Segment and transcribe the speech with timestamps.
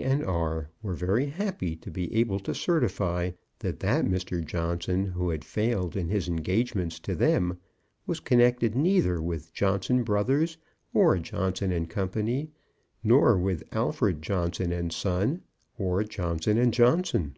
[0.00, 0.70] and R.
[0.80, 4.44] were very happy to be able to certify that that Mr.
[4.44, 7.58] Johnson who had failed in his engagements to them
[8.06, 10.56] was connected neither with Johnson Brothers,
[10.94, 12.08] or Johnson and Co.;
[13.02, 15.42] nor with Alfred Johnson and Son,
[15.76, 17.36] or Johnson and Johnson.